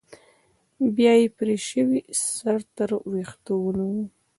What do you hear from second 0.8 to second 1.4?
بيا يې